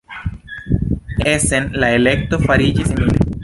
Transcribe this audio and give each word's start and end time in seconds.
En 1.17 1.21
Essen 1.35 1.69
la 1.83 1.93
elekto 2.01 2.43
fariĝis 2.49 2.91
simile. 2.95 3.29